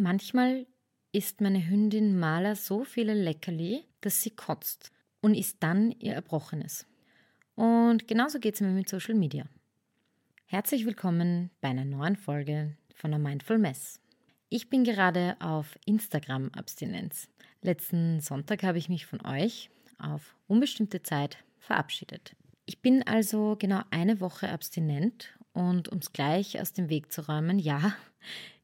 Manchmal 0.00 0.66
isst 1.12 1.42
meine 1.42 1.68
Hündin 1.68 2.18
Mala 2.18 2.54
so 2.54 2.84
viele 2.84 3.12
Leckerli, 3.12 3.84
dass 4.00 4.22
sie 4.22 4.30
kotzt 4.30 4.92
und 5.20 5.34
isst 5.34 5.58
dann 5.62 5.90
ihr 5.90 6.14
Erbrochenes. 6.14 6.86
Und 7.54 8.08
genauso 8.08 8.40
geht 8.40 8.54
es 8.54 8.62
mir 8.62 8.68
mit 8.68 8.88
Social 8.88 9.14
Media. 9.14 9.44
Herzlich 10.46 10.86
willkommen 10.86 11.50
bei 11.60 11.68
einer 11.68 11.84
neuen 11.84 12.16
Folge 12.16 12.78
von 12.94 13.10
der 13.10 13.20
Mindful 13.20 13.58
Mess. 13.58 14.00
Ich 14.48 14.70
bin 14.70 14.84
gerade 14.84 15.36
auf 15.38 15.78
Instagram-Abstinenz. 15.84 17.28
Letzten 17.60 18.20
Sonntag 18.20 18.62
habe 18.62 18.78
ich 18.78 18.88
mich 18.88 19.04
von 19.04 19.20
euch 19.26 19.68
auf 19.98 20.34
unbestimmte 20.46 21.02
Zeit 21.02 21.36
verabschiedet. 21.58 22.34
Ich 22.64 22.80
bin 22.80 23.06
also 23.06 23.54
genau 23.58 23.82
eine 23.90 24.20
Woche 24.20 24.48
abstinent 24.48 25.38
und 25.52 25.90
um 25.90 25.98
es 25.98 26.14
gleich 26.14 26.58
aus 26.58 26.72
dem 26.72 26.88
Weg 26.88 27.12
zu 27.12 27.28
räumen, 27.28 27.58
ja, 27.58 27.94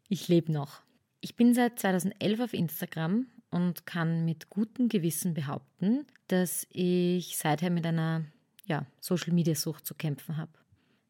ich 0.08 0.28
lebe 0.28 0.50
noch. 0.50 0.85
Ich 1.20 1.36
bin 1.36 1.54
seit 1.54 1.78
2011 1.78 2.40
auf 2.40 2.52
Instagram 2.52 3.26
und 3.50 3.86
kann 3.86 4.24
mit 4.24 4.50
gutem 4.50 4.88
Gewissen 4.88 5.34
behaupten, 5.34 6.06
dass 6.28 6.66
ich 6.70 7.36
seither 7.36 7.70
mit 7.70 7.86
einer 7.86 8.24
ja, 8.66 8.86
Social-Media-Sucht 9.00 9.86
zu 9.86 9.94
kämpfen 9.94 10.36
habe. 10.36 10.52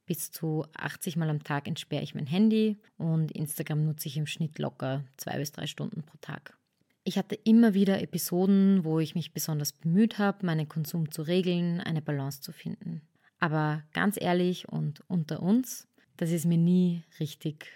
Bis 0.06 0.30
zu 0.30 0.64
80 0.76 1.16
Mal 1.16 1.30
am 1.30 1.42
Tag 1.42 1.66
entsperre 1.66 2.02
ich 2.02 2.14
mein 2.14 2.26
Handy 2.26 2.78
und 2.96 3.32
Instagram 3.32 3.84
nutze 3.84 4.08
ich 4.08 4.16
im 4.16 4.26
Schnitt 4.26 4.58
locker 4.58 5.04
zwei 5.16 5.38
bis 5.38 5.50
drei 5.50 5.66
Stunden 5.66 6.04
pro 6.04 6.16
Tag. 6.20 6.56
Ich 7.02 7.18
hatte 7.18 7.34
immer 7.34 7.74
wieder 7.74 8.00
Episoden, 8.00 8.84
wo 8.84 9.00
ich 9.00 9.14
mich 9.14 9.32
besonders 9.32 9.72
bemüht 9.72 10.18
habe, 10.18 10.46
meinen 10.46 10.68
Konsum 10.68 11.10
zu 11.10 11.22
regeln, 11.22 11.80
eine 11.80 12.02
Balance 12.02 12.40
zu 12.40 12.52
finden. 12.52 13.02
Aber 13.38 13.82
ganz 13.92 14.20
ehrlich 14.20 14.68
und 14.68 15.02
unter 15.08 15.42
uns, 15.42 15.88
das 16.16 16.30
ist 16.30 16.46
mir 16.46 16.58
nie 16.58 17.04
richtig 17.20 17.66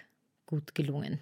gut 0.45 0.75
gelungen. 0.75 1.19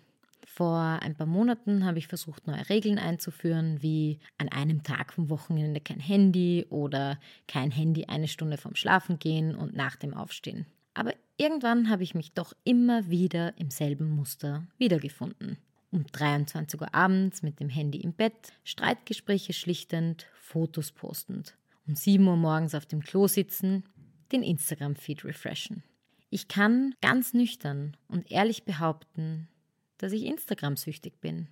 Vor 0.59 0.99
ein 1.01 1.15
paar 1.15 1.25
Monaten 1.25 1.85
habe 1.85 1.99
ich 1.99 2.07
versucht, 2.07 2.45
neue 2.45 2.67
Regeln 2.67 2.99
einzuführen, 2.99 3.81
wie 3.81 4.19
an 4.37 4.49
einem 4.49 4.83
Tag 4.83 5.13
vom 5.13 5.29
Wochenende 5.29 5.79
kein 5.79 6.01
Handy 6.01 6.65
oder 6.69 7.17
kein 7.47 7.71
Handy 7.71 8.07
eine 8.07 8.27
Stunde 8.27 8.57
vorm 8.57 8.75
Schlafengehen 8.75 9.55
und 9.55 9.73
nach 9.73 9.95
dem 9.95 10.13
Aufstehen. 10.13 10.65
Aber 10.93 11.13
irgendwann 11.37 11.89
habe 11.89 12.03
ich 12.03 12.13
mich 12.13 12.33
doch 12.33 12.51
immer 12.65 13.09
wieder 13.09 13.57
im 13.57 13.71
selben 13.71 14.09
Muster 14.09 14.67
wiedergefunden. 14.77 15.59
Um 15.91 16.05
23 16.05 16.81
Uhr 16.81 16.93
abends 16.93 17.41
mit 17.41 17.61
dem 17.61 17.69
Handy 17.69 18.01
im 18.01 18.11
Bett, 18.11 18.51
Streitgespräche 18.65 19.53
schlichtend, 19.53 20.27
Fotos 20.33 20.91
postend. 20.91 21.55
Um 21.87 21.95
7 21.95 22.27
Uhr 22.27 22.35
morgens 22.35 22.75
auf 22.75 22.85
dem 22.85 22.99
Klo 22.99 23.27
sitzen, 23.27 23.85
den 24.33 24.43
Instagram-Feed 24.43 25.23
refreshen. 25.23 25.83
Ich 26.29 26.49
kann 26.49 26.95
ganz 27.01 27.33
nüchtern 27.33 27.95
und 28.09 28.29
ehrlich 28.29 28.65
behaupten, 28.65 29.47
dass 29.99 30.11
ich 30.11 30.25
Instagram-süchtig 30.25 31.19
bin. 31.21 31.47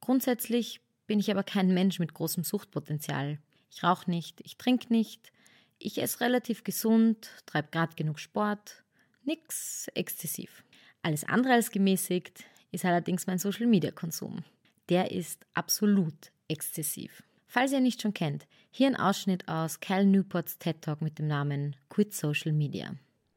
Grundsätzlich 0.00 0.80
bin 1.06 1.20
ich 1.20 1.30
aber 1.30 1.44
kein 1.44 1.72
Mensch 1.72 2.00
mit 2.00 2.12
großem 2.12 2.42
Suchtpotenzial. 2.42 3.38
Ich 3.70 3.84
rauche 3.84 4.10
nicht, 4.10 4.40
ich 4.40 4.56
trinke 4.56 4.92
nicht, 4.92 5.32
ich 5.78 6.02
esse 6.02 6.20
relativ 6.20 6.64
gesund, 6.64 7.30
treibe 7.46 7.68
gerade 7.70 7.94
genug 7.94 8.18
Sport, 8.18 8.82
nix 9.24 9.88
exzessiv. 9.94 10.64
Alles 11.02 11.24
andere 11.24 11.54
als 11.54 11.70
gemäßigt 11.70 12.44
ist 12.72 12.84
allerdings 12.84 13.26
mein 13.26 13.38
Social-Media-Konsum. 13.38 14.44
Der 14.88 15.12
ist 15.12 15.46
absolut 15.54 16.32
exzessiv. 16.48 17.22
Falls 17.46 17.72
ihr 17.72 17.80
nicht 17.80 18.00
schon 18.00 18.14
kennt, 18.14 18.46
hier 18.70 18.86
ein 18.86 18.96
Ausschnitt 18.96 19.46
aus 19.48 19.80
Cal 19.80 20.06
Newports 20.06 20.58
TED 20.58 20.80
Talk 20.80 21.02
mit 21.02 21.18
dem 21.18 21.26
Namen 21.26 21.76
Quit 21.90 22.14
Social 22.14 22.52
Media. 22.52 22.94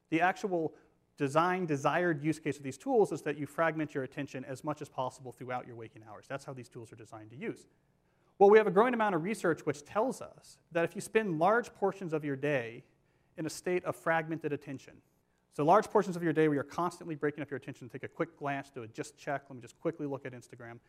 The 0.09 0.20
actual 0.20 0.72
design 1.17 1.66
desired 1.66 2.23
use 2.23 2.39
case 2.39 2.58
of 2.58 2.63
these 2.63 2.77
tools 2.77 3.11
is 3.11 3.21
that 3.21 3.38
you 3.38 3.45
fragment 3.45 3.94
your 3.94 4.03
attention 4.03 4.44
as 4.45 4.63
much 4.63 4.81
as 4.81 4.89
possible 4.89 5.31
throughout 5.31 5.66
your 5.66 5.75
waking 5.75 6.03
hours. 6.09 6.25
That's 6.27 6.45
how 6.45 6.53
these 6.53 6.69
tools 6.69 6.91
are 6.91 6.97
designed 6.97 7.30
to 7.31 7.38
use. 7.38 7.67
Well, 8.38 8.49
we 8.49 8.58
have 8.58 8.67
a 8.67 8.71
growing 8.71 8.94
amount 8.94 9.16
of 9.16 9.23
research 9.23 9.66
which 9.66 9.86
tells 9.86 10.21
us 10.21 10.58
that 10.71 10.83
if 10.83 10.93
you 10.93 11.02
spend 11.02 11.39
large 11.39 11.73
portions 11.73 12.11
of 12.11 12.25
your 12.25 12.36
day 12.36 12.83
in 13.38 13.45
a 13.45 13.49
state 13.49 13.86
of 13.86 13.95
fragmented 13.95 14.52
attention, 14.52 14.95
so 15.54 15.64
large 15.64 15.89
portions 15.89 16.17
of 16.17 16.23
your 16.23 16.33
day 16.33 16.49
where 16.49 16.55
you're 16.55 16.64
constantly 16.65 17.15
breaking 17.15 17.42
up 17.42 17.49
your 17.49 17.58
attention, 17.58 17.87
take 17.87 18.04
a 18.04 18.09
quick 18.09 18.37
glance, 18.37 18.70
do 18.70 18.83
a 18.83 18.87
just 18.87 19.17
check, 19.17 19.43
let 19.49 19.55
me 19.55 19.61
just 19.61 19.80
quickly 19.80 20.05
look 20.05 20.25
at 20.25 20.33
Instagram, 20.33 20.80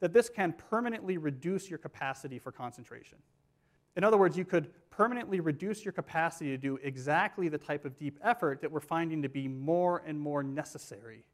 that 0.00 0.12
this 0.12 0.28
can 0.28 0.52
permanently 0.52 1.16
reduce 1.16 1.70
your 1.70 1.78
capacity 1.78 2.40
for 2.40 2.50
concentration. 2.50 3.18
In 3.96 4.04
other 4.04 4.16
words, 4.16 4.36
you 4.36 4.44
could 4.44 4.70
permanently 4.90 5.40
reduce 5.40 5.84
your 5.84 5.92
capacity 5.92 6.50
to 6.50 6.58
do 6.58 6.78
exactly 6.82 7.48
the 7.48 7.58
type 7.58 7.84
of 7.84 7.96
deep 7.98 8.18
effort 8.22 8.60
that 8.60 8.70
we're 8.70 8.80
finding 8.80 9.22
to 9.22 9.28
be 9.28 9.48
more 9.48 10.02
and 10.06 10.18
more 10.18 10.42
necessary 10.42 11.24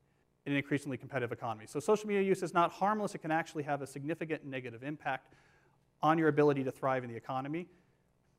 in 0.47 0.53
an 0.53 0.59
increasingly 0.59 0.97
competitive 0.97 1.33
economy. 1.33 1.67
So 1.67 1.81
social 1.81 2.07
media 2.07 2.23
use 2.23 2.43
is 2.43 2.55
not 2.55 2.71
harmless, 2.71 3.15
it 3.15 3.19
can 3.19 3.33
actually 3.33 3.65
have 3.65 3.83
a 3.83 3.87
significant 3.87 4.45
negative 4.45 4.83
impact 4.83 5.35
on 6.03 6.19
your 6.19 6.29
ability 6.29 6.63
to 6.65 6.71
thrive 6.71 7.03
in 7.03 7.11
the 7.11 7.17
economy. 7.17 7.67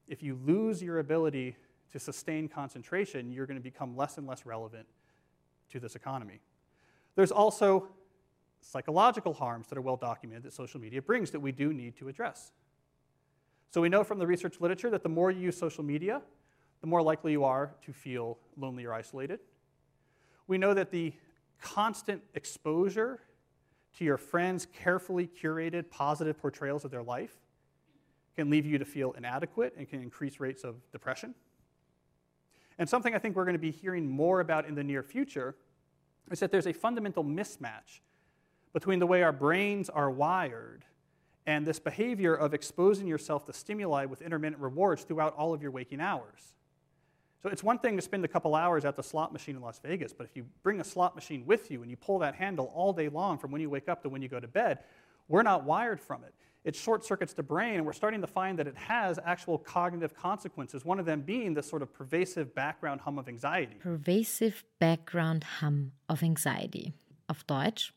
If 0.07 0.23
you 0.23 0.39
lose 0.45 0.81
your 0.81 0.99
ability 0.99 1.57
to 1.91 1.99
sustain 1.99 2.47
concentration, 2.47 3.31
you're 3.31 3.45
going 3.45 3.57
to 3.57 3.63
become 3.63 3.95
less 3.95 4.17
and 4.17 4.25
less 4.25 4.45
relevant 4.45 4.87
to 5.71 5.79
this 5.79 5.95
economy. 5.95 6.39
There's 7.15 7.31
also 7.31 7.89
psychological 8.61 9.33
harms 9.33 9.67
that 9.67 9.77
are 9.77 9.81
well 9.81 9.97
documented 9.97 10.43
that 10.43 10.53
social 10.53 10.79
media 10.79 11.01
brings 11.01 11.31
that 11.31 11.39
we 11.39 11.51
do 11.51 11.73
need 11.73 11.97
to 11.97 12.07
address. 12.07 12.51
So 13.69 13.81
we 13.81 13.89
know 13.89 14.03
from 14.03 14.19
the 14.19 14.27
research 14.27 14.61
literature 14.61 14.89
that 14.89 15.03
the 15.03 15.09
more 15.09 15.29
you 15.31 15.41
use 15.41 15.57
social 15.57 15.83
media, 15.83 16.21
the 16.81 16.87
more 16.87 17.01
likely 17.01 17.31
you 17.31 17.43
are 17.43 17.75
to 17.85 17.93
feel 17.93 18.37
lonely 18.55 18.85
or 18.85 18.93
isolated. 18.93 19.39
We 20.47 20.57
know 20.57 20.73
that 20.73 20.91
the 20.91 21.13
constant 21.61 22.21
exposure 22.33 23.19
to 23.97 24.05
your 24.05 24.17
friends' 24.17 24.65
carefully 24.65 25.27
curated 25.27 25.89
positive 25.89 26.37
portrayals 26.37 26.85
of 26.85 26.91
their 26.91 27.03
life 27.03 27.35
can 28.35 28.49
leave 28.49 28.65
you 28.65 28.77
to 28.77 28.85
feel 28.85 29.11
inadequate 29.13 29.73
and 29.77 29.89
can 29.89 30.01
increase 30.01 30.39
rates 30.39 30.63
of 30.63 30.75
depression. 30.91 31.33
And 32.77 32.87
something 32.87 33.15
I 33.15 33.19
think 33.19 33.35
we're 33.35 33.45
going 33.45 33.53
to 33.53 33.59
be 33.59 33.71
hearing 33.71 34.07
more 34.07 34.39
about 34.39 34.67
in 34.67 34.75
the 34.75 34.83
near 34.83 35.01
future 35.01 35.55
is 36.31 36.39
that 36.39 36.51
there's 36.51 36.67
a 36.67 36.73
fundamental 36.73 37.23
mismatch 37.23 38.01
between 38.73 38.99
the 38.99 39.07
way 39.07 39.23
our 39.23 39.31
brains 39.31 39.89
are 39.89 40.11
wired 40.11 40.85
and 41.47 41.65
this 41.65 41.79
behavior 41.79 42.35
of 42.35 42.53
exposing 42.53 43.07
yourself 43.07 43.45
to 43.45 43.53
stimuli 43.53 44.05
with 44.05 44.21
intermittent 44.21 44.61
rewards 44.61 45.03
throughout 45.03 45.33
all 45.35 45.53
of 45.53 45.63
your 45.63 45.71
waking 45.71 45.99
hours. 45.99 46.53
So 47.41 47.49
it's 47.49 47.63
one 47.63 47.79
thing 47.79 47.95
to 47.95 48.01
spend 48.01 48.23
a 48.23 48.27
couple 48.27 48.53
hours 48.53 48.85
at 48.85 48.95
the 48.95 49.03
slot 49.03 49.33
machine 49.33 49.55
in 49.55 49.61
Las 49.63 49.79
Vegas, 49.79 50.13
but 50.13 50.25
if 50.25 50.35
you 50.35 50.45
bring 50.61 50.79
a 50.79 50.83
slot 50.83 51.15
machine 51.15 51.43
with 51.45 51.71
you 51.71 51.81
and 51.81 51.89
you 51.89 51.97
pull 51.97 52.19
that 52.19 52.35
handle 52.35 52.71
all 52.75 52.93
day 52.93 53.09
long 53.09 53.39
from 53.39 53.49
when 53.49 53.61
you 53.61 53.69
wake 53.71 53.89
up 53.89 54.03
to 54.03 54.09
when 54.09 54.21
you 54.21 54.27
go 54.27 54.39
to 54.39 54.47
bed, 54.47 54.79
we're 55.27 55.43
not 55.43 55.63
wired 55.63 55.99
from 55.99 56.23
it 56.23 56.33
it 56.67 56.75
short 56.75 57.05
circuits 57.05 57.31
the 57.31 57.43
brain, 57.43 57.75
and 57.75 57.85
we're 57.85 57.93
starting 57.93 58.19
to 58.19 58.27
find 58.27 58.59
that 58.59 58.67
it 58.67 58.75
has 58.75 59.17
actual 59.23 59.57
cognitive 59.57 60.13
consequences, 60.13 60.83
one 60.83 60.99
of 60.99 61.05
them 61.05 61.21
being 61.21 61.53
this 61.53 61.65
sort 61.65 61.81
of 61.81 61.93
pervasive 61.93 62.53
background 62.53 62.99
hum 62.99 63.17
of 63.17 63.29
anxiety. 63.29 63.75
Pervasive 63.79 64.65
background 64.77 65.45
hum 65.61 65.93
of 66.09 66.21
anxiety. 66.21 66.91
Auf 67.29 67.45
Deutsch, 67.45 67.93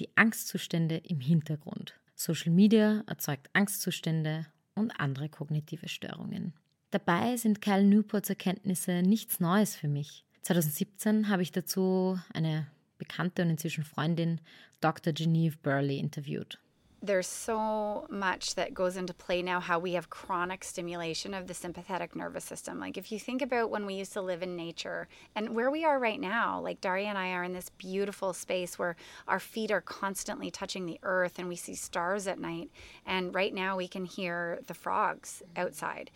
die 0.00 0.08
Angstzustände 0.16 1.00
im 1.08 1.20
Hintergrund. 1.20 1.94
Social 2.20 2.50
Media 2.50 3.04
erzeugt 3.06 3.48
Angstzustände 3.52 4.46
und 4.74 4.90
andere 4.98 5.28
kognitive 5.28 5.88
Störungen. 5.88 6.52
Dabei 6.90 7.36
sind 7.36 7.60
Kyle 7.60 7.84
Newports 7.84 8.28
Erkenntnisse 8.28 9.02
nichts 9.02 9.38
Neues 9.38 9.76
für 9.76 9.86
mich. 9.86 10.24
2017 10.42 11.28
habe 11.28 11.42
ich 11.42 11.52
dazu 11.52 12.18
eine 12.34 12.66
bekannte 12.98 13.42
und 13.42 13.50
inzwischen 13.50 13.84
Freundin, 13.84 14.40
Dr. 14.80 15.12
Genevieve 15.12 15.58
Burley, 15.62 15.98
interviewt. 15.98 16.58
There's 17.00 17.28
so 17.28 18.06
much 18.10 18.56
that 18.56 18.74
goes 18.74 18.96
into 18.96 19.14
play 19.14 19.40
now 19.40 19.60
how 19.60 19.78
we 19.78 19.92
have 19.92 20.10
chronic 20.10 20.64
stimulation 20.64 21.32
of 21.32 21.46
the 21.46 21.54
sympathetic 21.54 22.16
nervous 22.16 22.44
system. 22.44 22.80
Like, 22.80 22.98
if 22.98 23.12
you 23.12 23.20
think 23.20 23.40
about 23.40 23.70
when 23.70 23.86
we 23.86 23.94
used 23.94 24.12
to 24.14 24.20
live 24.20 24.42
in 24.42 24.56
nature 24.56 25.06
and 25.36 25.54
where 25.54 25.70
we 25.70 25.84
are 25.84 25.98
right 25.98 26.20
now, 26.20 26.60
like 26.60 26.80
Daria 26.80 27.06
and 27.06 27.16
I 27.16 27.30
are 27.30 27.44
in 27.44 27.52
this 27.52 27.70
beautiful 27.70 28.32
space 28.32 28.78
where 28.78 28.96
our 29.28 29.38
feet 29.38 29.70
are 29.70 29.80
constantly 29.80 30.50
touching 30.50 30.86
the 30.86 30.98
earth 31.04 31.38
and 31.38 31.48
we 31.48 31.56
see 31.56 31.74
stars 31.74 32.26
at 32.26 32.40
night. 32.40 32.70
And 33.06 33.32
right 33.32 33.54
now 33.54 33.76
we 33.76 33.86
can 33.86 34.04
hear 34.04 34.58
the 34.66 34.74
frogs 34.74 35.42
outside. 35.56 36.10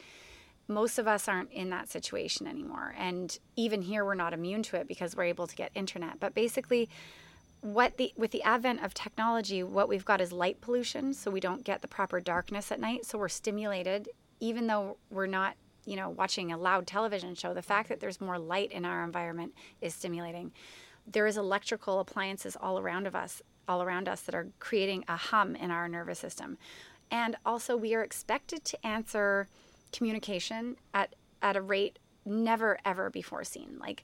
Most 0.66 0.98
of 0.98 1.06
us 1.06 1.28
aren't 1.28 1.52
in 1.52 1.70
that 1.70 1.90
situation 1.90 2.46
anymore. 2.46 2.94
And 2.98 3.38
even 3.54 3.82
here, 3.82 4.04
we're 4.04 4.14
not 4.14 4.32
immune 4.32 4.62
to 4.64 4.76
it 4.76 4.88
because 4.88 5.14
we're 5.14 5.24
able 5.24 5.46
to 5.46 5.56
get 5.56 5.70
internet. 5.74 6.18
But 6.18 6.34
basically, 6.34 6.88
what 7.62 7.96
the 7.96 8.12
with 8.16 8.32
the 8.32 8.42
advent 8.42 8.82
of 8.82 8.92
technology 8.92 9.62
what 9.62 9.88
we've 9.88 10.04
got 10.04 10.20
is 10.20 10.32
light 10.32 10.60
pollution 10.60 11.14
so 11.14 11.30
we 11.30 11.38
don't 11.38 11.62
get 11.62 11.80
the 11.80 11.88
proper 11.88 12.20
darkness 12.20 12.70
at 12.70 12.80
night. 12.80 13.06
So 13.06 13.16
we're 13.16 13.28
stimulated 13.28 14.08
even 14.40 14.66
though 14.66 14.98
we're 15.10 15.26
not 15.26 15.54
you 15.86 15.94
know 15.94 16.10
watching 16.10 16.52
a 16.52 16.58
loud 16.58 16.86
television 16.86 17.34
show 17.34 17.54
the 17.54 17.62
fact 17.62 17.88
that 17.88 18.00
there's 18.00 18.20
more 18.20 18.38
light 18.38 18.72
in 18.72 18.84
our 18.84 19.04
environment 19.04 19.54
is 19.80 19.94
stimulating. 19.94 20.52
There 21.06 21.26
is 21.26 21.36
electrical 21.36 22.00
appliances 22.00 22.56
all 22.60 22.80
around 22.80 23.06
of 23.06 23.14
us 23.14 23.40
all 23.68 23.80
around 23.80 24.08
us 24.08 24.22
that 24.22 24.34
are 24.34 24.48
creating 24.58 25.04
a 25.06 25.16
hum 25.16 25.54
in 25.54 25.70
our 25.70 25.88
nervous 25.88 26.18
system. 26.18 26.58
And 27.12 27.36
also 27.46 27.76
we 27.76 27.94
are 27.94 28.02
expected 28.02 28.64
to 28.64 28.86
answer 28.86 29.48
communication 29.92 30.76
at 30.92 31.14
at 31.40 31.56
a 31.56 31.62
rate 31.62 32.00
never 32.24 32.78
ever 32.84 33.08
before 33.08 33.44
seen. 33.44 33.78
Like 33.78 34.02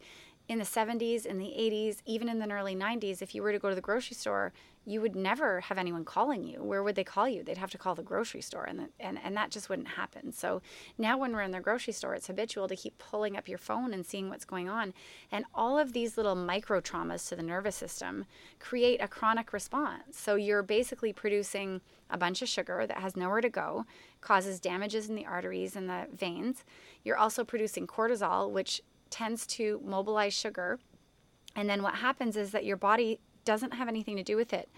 in 0.48 0.58
the 0.58 0.64
70s, 0.64 1.26
in 1.26 1.38
the 1.38 1.44
80s, 1.44 1.98
even 2.06 2.28
in 2.28 2.38
the 2.38 2.50
early 2.50 2.74
90s, 2.74 3.20
if 3.20 3.34
you 3.34 3.42
were 3.42 3.52
to 3.52 3.58
go 3.58 3.68
to 3.68 3.74
the 3.74 3.82
grocery 3.82 4.14
store, 4.14 4.52
you 4.86 5.02
would 5.02 5.14
never 5.14 5.60
have 5.60 5.76
anyone 5.76 6.06
calling 6.06 6.42
you. 6.42 6.62
Where 6.62 6.82
would 6.82 6.94
they 6.94 7.04
call 7.04 7.28
you? 7.28 7.42
They'd 7.42 7.58
have 7.58 7.70
to 7.72 7.78
call 7.78 7.94
the 7.94 8.02
grocery 8.02 8.40
store, 8.40 8.64
and, 8.64 8.78
the, 8.78 8.88
and, 8.98 9.18
and 9.22 9.36
that 9.36 9.50
just 9.50 9.68
wouldn't 9.68 9.88
happen. 9.88 10.32
So 10.32 10.62
now, 10.96 11.18
when 11.18 11.34
we're 11.34 11.42
in 11.42 11.50
the 11.50 11.60
grocery 11.60 11.92
store, 11.92 12.14
it's 12.14 12.28
habitual 12.28 12.66
to 12.68 12.76
keep 12.76 12.96
pulling 12.96 13.36
up 13.36 13.46
your 13.46 13.58
phone 13.58 13.92
and 13.92 14.06
seeing 14.06 14.30
what's 14.30 14.46
going 14.46 14.70
on. 14.70 14.94
And 15.30 15.44
all 15.54 15.78
of 15.78 15.92
these 15.92 16.16
little 16.16 16.34
micro 16.34 16.80
traumas 16.80 17.28
to 17.28 17.36
the 17.36 17.42
nervous 17.42 17.76
system 17.76 18.24
create 18.58 19.02
a 19.02 19.08
chronic 19.08 19.52
response. 19.52 20.18
So 20.18 20.36
you're 20.36 20.62
basically 20.62 21.12
producing 21.12 21.82
a 22.08 22.16
bunch 22.16 22.40
of 22.40 22.48
sugar 22.48 22.86
that 22.86 23.00
has 23.00 23.14
nowhere 23.14 23.42
to 23.42 23.50
go, 23.50 23.84
causes 24.22 24.58
damages 24.58 25.10
in 25.10 25.14
the 25.14 25.26
arteries 25.26 25.76
and 25.76 25.90
the 25.90 26.06
veins. 26.16 26.64
You're 27.04 27.18
also 27.18 27.44
producing 27.44 27.86
cortisol, 27.86 28.50
which 28.50 28.80
tends 29.10 29.46
to 29.46 29.80
mobilize 29.84 30.34
sugar. 30.34 30.78
And 31.56 31.68
then 31.68 31.82
what 31.82 31.96
happens 31.96 32.36
is 32.36 32.52
that 32.52 32.64
your 32.64 32.76
body 32.76 33.20
doesn't 33.44 33.74
have 33.74 33.88
anything 33.88 34.16
to 34.16 34.22
do 34.22 34.36
with 34.36 34.52
it. 34.52 34.68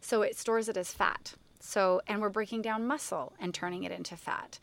So 0.00 0.22
it 0.22 0.36
stores 0.36 0.68
it 0.68 0.76
as 0.76 0.92
fat. 0.92 1.34
So, 1.60 2.00
and 2.06 2.20
we're 2.20 2.28
breaking 2.28 2.62
down 2.62 2.86
muscle 2.86 3.32
and 3.40 3.54
turning 3.54 3.84
it 3.84 3.92
into 3.92 4.16
fat. 4.16 4.58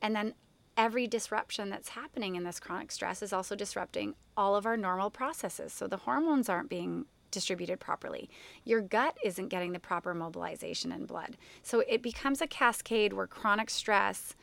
And 0.00 0.14
then 0.14 0.34
every 0.76 1.06
disruption 1.06 1.70
that's 1.70 1.90
happening 1.90 2.36
in 2.36 2.44
this 2.44 2.60
chronic 2.60 2.92
stress 2.92 3.22
is 3.22 3.32
also 3.32 3.54
disrupting 3.54 4.14
all 4.36 4.56
of 4.56 4.66
our 4.66 4.76
normal 4.76 5.10
processes. 5.10 5.72
So 5.72 5.86
the 5.86 5.96
hormones 5.98 6.48
aren't 6.48 6.70
being 6.70 7.06
distributed 7.30 7.80
properly. 7.80 8.30
Your 8.64 8.80
gut 8.80 9.16
isn't 9.24 9.48
getting 9.48 9.72
the 9.72 9.78
proper 9.78 10.14
mobilization 10.14 10.92
in 10.92 11.06
blood. 11.06 11.36
So 11.62 11.80
it 11.80 12.02
becomes 12.02 12.40
a 12.40 12.46
cascade 12.46 13.12
where 13.12 13.26
chronic 13.26 13.68
stress 13.70 14.34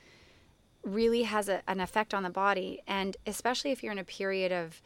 really 0.83 1.23
has 1.23 1.49
a, 1.49 1.61
an 1.67 1.79
effect 1.79 2.13
on 2.13 2.23
the 2.23 2.29
body. 2.29 2.81
And 2.87 3.17
especially 3.25 3.71
if 3.71 3.83
you're 3.83 3.91
in 3.91 3.99
a 3.99 4.03
period 4.03 4.51
of 4.51 4.81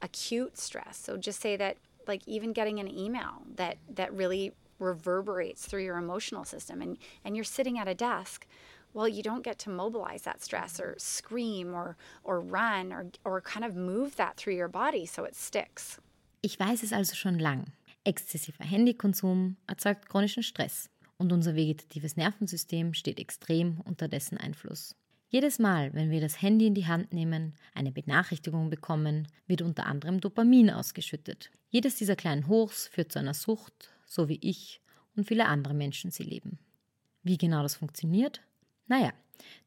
acute 0.00 0.58
stress. 0.58 0.98
So 0.98 1.16
just 1.16 1.40
say 1.40 1.56
that 1.56 1.76
like 2.08 2.22
even 2.26 2.52
getting 2.52 2.80
an 2.80 2.88
email 2.88 3.42
that 3.56 3.78
that 3.94 4.12
really 4.12 4.52
reverberates 4.78 5.66
through 5.66 5.84
your 5.84 5.96
emotional 5.96 6.44
system 6.44 6.82
and 6.82 6.98
and 7.24 7.36
you're 7.36 7.44
sitting 7.44 7.78
at 7.78 7.86
a 7.86 7.94
desk 7.94 8.48
well 8.92 9.06
you 9.06 9.22
don't 9.22 9.44
get 9.44 9.56
to 9.56 9.70
mobilize 9.70 10.22
that 10.22 10.42
stress 10.42 10.80
or 10.80 10.96
scream 10.98 11.72
or 11.72 11.96
or 12.24 12.40
run 12.40 12.92
or 12.92 13.06
or 13.24 13.40
kind 13.40 13.64
of 13.64 13.76
move 13.76 14.16
that 14.16 14.36
through 14.36 14.54
your 14.54 14.66
body 14.66 15.06
so 15.06 15.22
it 15.24 15.36
sticks 15.36 16.00
Ich 16.44 16.58
weiß 16.58 16.82
es 16.82 16.92
also 16.92 17.14
schon 17.14 17.38
lang. 17.38 17.72
Exzessiver 18.04 18.64
Handykonsum 18.64 19.54
erzeugt 19.68 20.08
chronischen 20.08 20.42
Stress 20.42 20.90
und 21.16 21.32
unser 21.32 21.54
vegetatives 21.54 22.16
Nervensystem 22.16 22.94
steht 22.94 23.20
extrem 23.20 23.80
unter 23.84 24.08
dessen 24.08 24.38
Einfluss. 24.38 24.96
Jedes 25.32 25.58
Mal, 25.58 25.94
wenn 25.94 26.10
wir 26.10 26.20
das 26.20 26.42
Handy 26.42 26.66
in 26.66 26.74
die 26.74 26.86
Hand 26.86 27.14
nehmen, 27.14 27.54
eine 27.72 27.90
Benachrichtigung 27.90 28.68
bekommen, 28.68 29.28
wird 29.46 29.62
unter 29.62 29.86
anderem 29.86 30.20
Dopamin 30.20 30.68
ausgeschüttet. 30.68 31.50
Jedes 31.70 31.96
dieser 31.96 32.16
kleinen 32.16 32.48
Hochs 32.48 32.88
führt 32.88 33.10
zu 33.10 33.18
einer 33.18 33.32
Sucht, 33.32 33.88
so 34.04 34.28
wie 34.28 34.38
ich 34.42 34.82
und 35.16 35.26
viele 35.26 35.46
andere 35.46 35.72
Menschen 35.72 36.10
sie 36.10 36.24
leben. 36.24 36.58
Wie 37.22 37.38
genau 37.38 37.62
das 37.62 37.76
funktioniert? 37.76 38.42
Naja, 38.88 39.14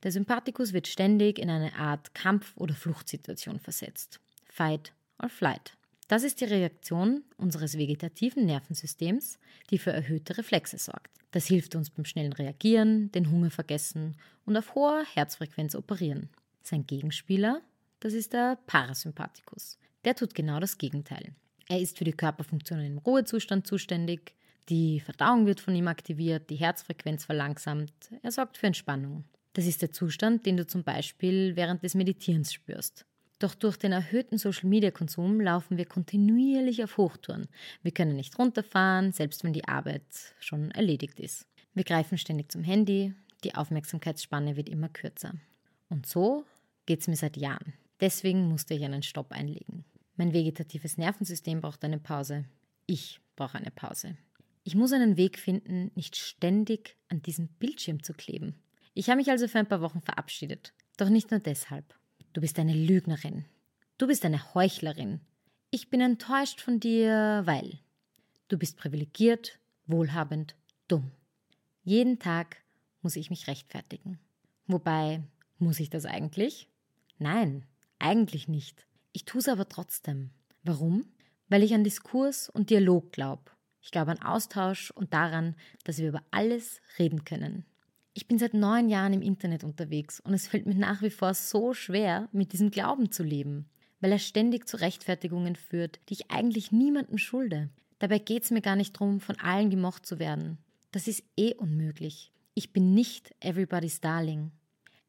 der 0.03 0.11
Sympathikus 0.11 0.71
wird 0.71 0.85
ständig 0.85 1.39
in 1.39 1.49
eine 1.49 1.73
Art 1.73 2.13
Kampf- 2.13 2.55
oder 2.57 2.75
Fluchtsituation 2.75 3.59
versetzt. 3.59 4.19
Fight 4.43 4.93
or 5.17 5.29
flight. 5.29 5.75
Das 6.07 6.23
ist 6.23 6.39
die 6.39 6.45
Reaktion 6.45 7.23
unseres 7.37 7.77
vegetativen 7.77 8.45
Nervensystems, 8.45 9.39
die 9.71 9.79
für 9.79 9.91
erhöhte 9.91 10.37
Reflexe 10.37 10.77
sorgt. 10.77 11.11
Das 11.31 11.47
hilft 11.47 11.75
uns 11.75 11.89
beim 11.89 12.05
schnellen 12.05 12.33
Reagieren, 12.33 13.11
den 13.11 13.31
Hunger 13.31 13.49
vergessen 13.49 14.15
und 14.45 14.55
auf 14.55 14.75
hoher 14.75 15.03
Herzfrequenz 15.13 15.75
operieren. 15.75 16.29
Sein 16.61 16.85
Gegenspieler, 16.85 17.61
das 17.99 18.13
ist 18.13 18.33
der 18.33 18.57
Parasympathikus. 18.67 19.77
Der 20.05 20.15
tut 20.15 20.35
genau 20.35 20.59
das 20.59 20.77
Gegenteil. 20.77 21.33
Er 21.67 21.79
ist 21.79 21.97
für 21.97 22.03
die 22.03 22.13
Körperfunktionen 22.13 22.85
im 22.85 22.97
Ruhezustand 22.99 23.65
zuständig, 23.65 24.35
die 24.69 24.99
Verdauung 24.99 25.45
wird 25.45 25.59
von 25.59 25.75
ihm 25.75 25.87
aktiviert, 25.87 26.49
die 26.49 26.55
Herzfrequenz 26.55 27.25
verlangsamt, 27.25 27.93
er 28.21 28.31
sorgt 28.31 28.57
für 28.57 28.67
Entspannung. 28.67 29.23
Das 29.53 29.65
ist 29.65 29.81
der 29.81 29.91
Zustand, 29.91 30.45
den 30.45 30.57
du 30.57 30.65
zum 30.65 30.83
Beispiel 30.83 31.55
während 31.55 31.83
des 31.83 31.95
Meditierens 31.95 32.51
spürst. 32.51 33.05
Doch 33.39 33.53
durch 33.53 33.77
den 33.77 33.91
erhöhten 33.91 34.37
Social-Media-Konsum 34.37 35.41
laufen 35.41 35.77
wir 35.77 35.85
kontinuierlich 35.85 36.83
auf 36.83 36.97
Hochtouren. 36.97 37.47
Wir 37.83 37.91
können 37.91 38.15
nicht 38.15 38.39
runterfahren, 38.39 39.11
selbst 39.11 39.43
wenn 39.43 39.53
die 39.53 39.67
Arbeit 39.67 40.03
schon 40.39 40.71
erledigt 40.71 41.19
ist. 41.19 41.45
Wir 41.73 41.83
greifen 41.83 42.17
ständig 42.17 42.51
zum 42.51 42.63
Handy, 42.63 43.13
die 43.43 43.53
Aufmerksamkeitsspanne 43.53 44.55
wird 44.55 44.69
immer 44.69 44.89
kürzer. 44.89 45.33
Und 45.89 46.05
so 46.05 46.45
geht 46.85 47.01
es 47.01 47.07
mir 47.07 47.17
seit 47.17 47.35
Jahren. 47.37 47.73
Deswegen 47.99 48.47
musste 48.47 48.73
ich 48.73 48.83
einen 48.83 49.03
Stopp 49.03 49.31
einlegen. 49.31 49.85
Mein 50.15 50.33
vegetatives 50.33 50.97
Nervensystem 50.97 51.61
braucht 51.61 51.83
eine 51.83 51.99
Pause. 51.99 52.45
Ich 52.85 53.19
brauche 53.35 53.57
eine 53.57 53.71
Pause. 53.71 54.15
Ich 54.63 54.75
muss 54.75 54.93
einen 54.93 55.17
Weg 55.17 55.37
finden, 55.37 55.91
nicht 55.95 56.15
ständig 56.15 56.95
an 57.09 57.21
diesem 57.21 57.49
Bildschirm 57.49 58.01
zu 58.01 58.13
kleben. 58.13 58.55
Ich 58.93 59.09
habe 59.09 59.17
mich 59.17 59.29
also 59.29 59.47
für 59.47 59.59
ein 59.59 59.67
paar 59.67 59.81
Wochen 59.81 60.01
verabschiedet. 60.01 60.73
Doch 60.97 61.09
nicht 61.09 61.31
nur 61.31 61.39
deshalb. 61.39 61.93
Du 62.35 62.41
bist 62.41 62.59
eine 62.59 62.73
Lügnerin. 62.73 63.45
Du 63.97 64.07
bist 64.07 64.25
eine 64.25 64.53
Heuchlerin. 64.53 65.21
Ich 65.71 65.89
bin 65.89 66.01
enttäuscht 66.01 66.59
von 66.59 66.81
dir, 66.81 67.43
weil 67.45 67.79
du 68.49 68.57
bist 68.57 68.75
privilegiert, 68.75 69.57
wohlhabend, 69.85 70.53
dumm. 70.89 71.11
Jeden 71.83 72.19
Tag 72.19 72.57
muss 73.01 73.15
ich 73.15 73.29
mich 73.29 73.47
rechtfertigen. 73.47 74.19
Wobei, 74.67 75.23
muss 75.59 75.79
ich 75.79 75.89
das 75.89 76.03
eigentlich? 76.05 76.67
Nein, 77.19 77.65
eigentlich 77.99 78.49
nicht. 78.49 78.85
Ich 79.13 79.23
tue 79.23 79.39
es 79.39 79.47
aber 79.47 79.69
trotzdem. 79.69 80.31
Warum? 80.61 81.05
Weil 81.47 81.63
ich 81.63 81.73
an 81.73 81.85
Diskurs 81.85 82.49
und 82.49 82.69
Dialog 82.69 83.13
glaube. 83.13 83.49
Ich 83.81 83.91
glaube 83.91 84.11
an 84.11 84.21
Austausch 84.21 84.91
und 84.91 85.13
daran, 85.13 85.55
dass 85.85 85.99
wir 85.99 86.09
über 86.09 86.23
alles 86.31 86.81
reden 86.99 87.23
können. 87.23 87.63
Ich 88.17 88.29
bin 88.29 88.39
seit 88.39 88.53
neun 88.53 88.87
Jahren 88.87 89.11
im 89.11 89.21
Internet 89.21 89.65
unterwegs 89.65 90.21
und 90.21 90.33
es 90.33 90.47
fällt 90.47 90.65
mir 90.65 90.75
nach 90.75 91.01
wie 91.01 91.09
vor 91.09 91.33
so 91.33 91.73
schwer, 91.73 92.29
mit 92.31 92.53
diesem 92.53 92.71
Glauben 92.71 93.11
zu 93.11 93.23
leben, 93.23 93.65
weil 93.99 94.13
er 94.13 94.19
ständig 94.19 94.69
zu 94.69 94.77
Rechtfertigungen 94.77 95.57
führt, 95.57 95.99
die 96.07 96.13
ich 96.13 96.31
eigentlich 96.31 96.71
niemandem 96.71 97.17
schulde. 97.17 97.69
Dabei 97.99 98.19
geht 98.19 98.43
es 98.43 98.51
mir 98.51 98.61
gar 98.61 98.77
nicht 98.77 98.95
darum, 98.95 99.19
von 99.19 99.37
allen 99.41 99.69
gemocht 99.69 100.05
zu 100.05 100.17
werden. 100.17 100.59
Das 100.91 101.09
ist 101.09 101.25
eh 101.35 101.55
unmöglich. 101.55 102.31
Ich 102.53 102.71
bin 102.71 102.93
nicht 102.93 103.35
everybody's 103.41 103.99
darling. 103.99 104.53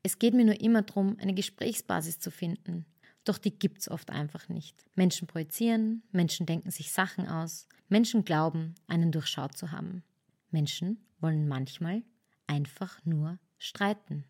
Es 0.03 0.19
geht 0.19 0.35
mir 0.35 0.45
nur 0.45 0.61
immer 0.61 0.83
darum, 0.83 1.17
eine 1.21 1.35
Gesprächsbasis 1.35 2.19
zu 2.19 2.33
finden. 2.33 2.87
Doch 3.25 3.39
die 3.39 3.57
gibt's 3.57 3.89
oft 3.89 4.11
einfach 4.11 4.49
nicht. 4.49 4.85
Menschen 4.97 5.29
projizieren, 5.29 6.03
Menschen 6.11 6.45
denken 6.45 6.73
sich 6.73 6.91
Sachen 6.91 7.29
aus, 7.29 7.69
Menschen 7.89 8.25
glauben, 8.25 8.75
einen 8.89 9.13
durchschaut 9.13 9.57
zu 9.57 9.71
haben. 9.71 10.03
Menschen 10.51 10.99
wollen 11.21 11.47
manchmal 11.47 12.03
einfach 12.47 12.99
nur 13.05 13.39
streiten. 13.59 14.25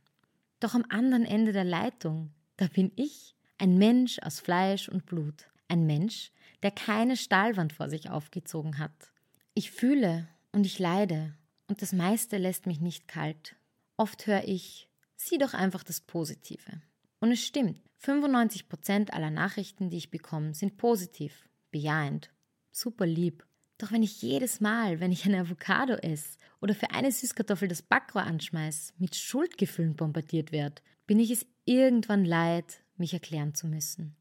Doch 0.61 0.75
am 0.75 0.85
anderen 0.89 1.25
Ende 1.25 1.53
der 1.53 1.65
Leitung, 1.65 2.33
da 2.57 2.67
bin 2.67 2.93
ich, 2.97 3.35
ein 3.59 3.79
Mensch 3.79 4.19
aus 4.21 4.41
Fleisch 4.41 4.89
und 4.89 5.07
Blut, 5.07 5.49
ein 5.69 5.87
Mensch, 5.87 6.33
der 6.63 6.71
keine 6.71 7.17
Stahlwand 7.17 7.73
vor 7.73 7.89
sich 7.89 8.11
aufgezogen 8.11 8.79
hat. 8.79 9.13
Ich 9.55 9.71
fühle 9.71 10.29
und 10.53 10.67
ich 10.67 10.79
leide 10.79 11.35
und 11.69 11.83
das 11.83 11.93
meiste 11.93 12.39
lässt 12.39 12.67
mich 12.67 12.81
nicht 12.81 13.09
kalt. 13.09 13.57
Oft 13.97 14.27
höre 14.27 14.45
ich, 14.45 14.89
sieh 15.17 15.39
doch 15.39 15.55
einfach 15.55 15.83
das 15.83 16.01
Positive. 16.01 16.83
Und 17.21 17.33
es 17.33 17.45
stimmt, 17.45 17.81
95 17.99 18.69
Prozent 18.69 19.13
aller 19.13 19.31
Nachrichten, 19.31 19.91
die 19.91 19.97
ich 19.97 20.11
bekomme, 20.11 20.55
sind 20.55 20.77
positiv, 20.77 21.49
bejahend, 21.71 22.31
super 22.71 23.07
lieb. 23.07 23.47
Doch 23.79 23.93
wenn 23.93 24.03
ich 24.03 24.23
jedes 24.23 24.61
Mal, 24.61 25.01
wenn 25.01 25.13
ich 25.13 25.27
eine 25.27 25.41
Avocado 25.41 25.95
esse 25.95 26.39
oder 26.61 26.75
für 26.75 26.91
eine 26.91 27.13
Süßkartoffel 27.13 27.69
das 27.69 27.83
Backrohr 27.83 28.23
anschmeiß, 28.23 28.95
mit 28.99 29.17
Schuldgefühlen 29.17 29.97
bombardiert 29.97 30.51
werde, 30.51 30.83
bin 31.07 31.21
ich 31.21 31.31
es 31.31 31.47
irgendwann 31.67 32.25
leid, 32.25 32.83
mich 32.97 33.13
erklären 33.13 33.55
zu 33.55 33.67
müssen. 33.67 34.17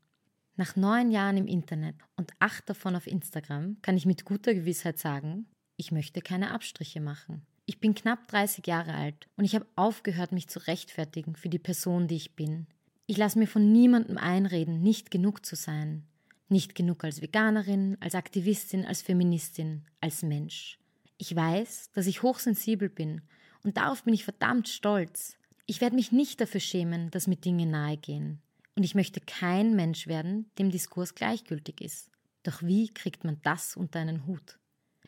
Nach 0.57 0.75
neun 0.75 1.11
Jahren 1.11 1.37
im 1.37 1.47
Internet 1.47 1.95
und 2.15 2.31
acht 2.39 2.69
davon 2.69 2.95
auf 2.95 3.07
Instagram 3.07 3.77
kann 3.81 3.97
ich 3.97 4.05
mit 4.05 4.25
guter 4.25 4.53
Gewissheit 4.53 4.99
sagen, 4.99 5.47
ich 5.77 5.91
möchte 5.91 6.21
keine 6.21 6.51
Abstriche 6.51 7.01
machen. 7.01 7.45
Ich 7.65 7.79
bin 7.79 7.95
knapp 7.95 8.27
30 8.27 8.65
Jahre 8.67 8.93
alt 8.93 9.27
und 9.35 9.43
ich 9.43 9.55
habe 9.55 9.65
aufgehört, 9.75 10.31
mich 10.31 10.47
zu 10.47 10.59
rechtfertigen 10.67 11.35
für 11.35 11.49
die 11.49 11.59
Person, 11.59 12.07
die 12.07 12.15
ich 12.15 12.35
bin. 12.35 12.67
Ich 13.07 13.17
lasse 13.17 13.39
mir 13.39 13.47
von 13.47 13.71
niemandem 13.71 14.17
einreden, 14.17 14.81
nicht 14.81 15.11
genug 15.11 15.45
zu 15.45 15.55
sein. 15.55 16.03
Nicht 16.47 16.75
genug 16.75 17.03
als 17.03 17.21
Veganerin, 17.21 17.97
als 17.99 18.15
Aktivistin, 18.15 18.85
als 18.85 19.01
Feministin, 19.01 19.85
als 19.99 20.21
Mensch. 20.21 20.79
Ich 21.17 21.35
weiß, 21.35 21.91
dass 21.93 22.07
ich 22.07 22.21
hochsensibel 22.21 22.89
bin 22.89 23.21
und 23.63 23.77
darauf 23.77 24.03
bin 24.03 24.13
ich 24.13 24.23
verdammt 24.23 24.69
stolz. 24.69 25.37
Ich 25.65 25.81
werde 25.81 25.95
mich 25.95 26.11
nicht 26.11 26.39
dafür 26.39 26.59
schämen, 26.59 27.09
dass 27.09 27.27
mir 27.27 27.37
Dinge 27.37 27.65
nahe 27.65 27.97
gehen. 27.97 28.41
Und 28.75 28.83
ich 28.83 28.93
möchte 28.93 29.21
kein 29.21 29.75
Mensch 29.75 30.05
werden, 30.05 30.51
dem 30.59 30.69
Diskurs 30.69 31.15
gleichgültig 31.15 31.81
ist. 31.81 32.11
Doch 32.43 32.61
wie 32.61 32.93
kriegt 32.93 33.23
man 33.23 33.39
das 33.41 33.75
unter 33.75 33.99
einen 33.99 34.27
Hut? 34.27 34.59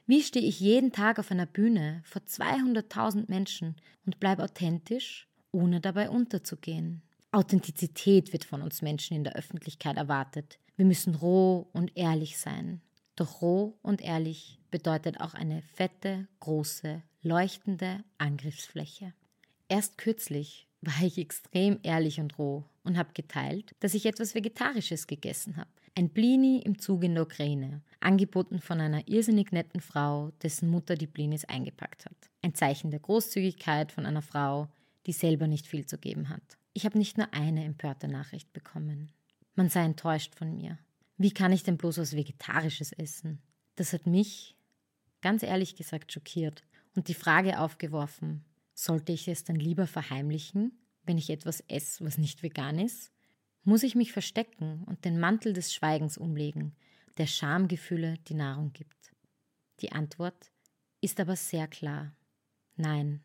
Wie 0.07 0.23
stehe 0.23 0.47
ich 0.47 0.59
jeden 0.59 0.91
Tag 0.93 1.19
auf 1.19 1.31
einer 1.31 1.45
Bühne 1.45 2.01
vor 2.05 2.21
200.000 2.21 3.25
Menschen 3.27 3.75
und 4.05 4.19
bleibe 4.19 4.43
authentisch, 4.43 5.27
ohne 5.51 5.81
dabei 5.81 6.09
unterzugehen? 6.09 7.03
Authentizität 7.31 8.31
wird 8.31 8.45
von 8.45 8.61
uns 8.61 8.81
Menschen 8.81 9.17
in 9.17 9.25
der 9.25 9.35
Öffentlichkeit 9.35 9.97
erwartet. 9.97 10.59
Wir 10.77 10.85
müssen 10.85 11.15
roh 11.15 11.67
und 11.73 11.97
ehrlich 11.97 12.37
sein. 12.37 12.81
Doch 13.15 13.41
roh 13.41 13.79
und 13.81 13.99
ehrlich 13.99 14.59
bedeutet 14.69 15.19
auch 15.19 15.33
eine 15.33 15.63
fette, 15.63 16.27
große, 16.39 17.01
leuchtende 17.23 18.03
Angriffsfläche. 18.19 19.11
Erst 19.69 19.97
kürzlich 19.97 20.67
war 20.81 21.01
ich 21.01 21.17
extrem 21.17 21.79
ehrlich 21.81 22.19
und 22.19 22.37
roh 22.37 22.63
und 22.83 22.95
habe 22.95 23.09
geteilt, 23.15 23.73
dass 23.79 23.95
ich 23.95 24.05
etwas 24.05 24.35
Vegetarisches 24.35 25.07
gegessen 25.07 25.57
habe. 25.57 25.69
Ein 25.95 26.09
Blini 26.09 26.61
im 26.63 26.77
Zug 26.77 27.03
in 27.03 27.15
der 27.15 27.23
Ukraine, 27.23 27.81
angeboten 27.99 28.59
von 28.59 28.79
einer 28.79 29.07
irrsinnig 29.07 29.51
netten 29.51 29.81
Frau, 29.81 30.31
dessen 30.43 30.69
Mutter 30.69 30.93
die 30.93 31.07
Blinis 31.07 31.43
eingepackt 31.45 32.05
hat. 32.05 32.29
Ein 32.43 32.53
Zeichen 32.53 32.91
der 32.91 32.99
Großzügigkeit 32.99 33.91
von 33.91 34.05
einer 34.05 34.21
Frau, 34.21 34.67
die 35.07 35.11
selber 35.11 35.47
nicht 35.47 35.65
viel 35.65 35.87
zu 35.87 35.97
geben 35.97 36.29
hat. 36.29 36.43
Ich 36.73 36.85
habe 36.85 36.99
nicht 36.99 37.17
nur 37.17 37.33
eine 37.33 37.65
empörte 37.65 38.07
Nachricht 38.07 38.53
bekommen. 38.53 39.11
Man 39.57 39.69
sei 39.69 39.85
enttäuscht 39.85 40.35
von 40.35 40.55
mir. 40.55 40.77
Wie 41.17 41.31
kann 41.31 41.51
ich 41.51 41.63
denn 41.63 41.77
bloß 41.77 41.97
was 41.97 42.15
Vegetarisches 42.15 42.91
essen? 42.93 43.41
Das 43.75 43.91
hat 43.91 44.05
mich, 44.05 44.55
ganz 45.21 45.41
ehrlich 45.41 45.75
gesagt, 45.75 46.13
schockiert 46.13 46.63
und 46.95 47.07
die 47.07 47.15
Frage 47.15 47.59
aufgeworfen, 47.59 48.45
sollte 48.75 49.13
ich 49.13 49.27
es 49.27 49.43
dann 49.43 49.55
lieber 49.55 49.87
verheimlichen, 49.87 50.77
wenn 51.05 51.17
ich 51.17 51.31
etwas 51.31 51.61
esse, 51.61 52.05
was 52.05 52.19
nicht 52.19 52.43
vegan 52.43 52.77
ist? 52.77 53.11
Muss 53.63 53.81
ich 53.81 53.95
mich 53.95 54.13
verstecken 54.13 54.83
und 54.85 55.05
den 55.05 55.19
Mantel 55.19 55.53
des 55.53 55.73
Schweigens 55.73 56.19
umlegen, 56.19 56.75
der 57.17 57.25
Schamgefühle 57.25 58.19
die 58.27 58.35
Nahrung 58.35 58.73
gibt? 58.73 59.11
Die 59.81 59.91
Antwort 59.91 60.51
ist 61.01 61.19
aber 61.19 61.35
sehr 61.35 61.67
klar. 61.67 62.15
Nein. 62.75 63.23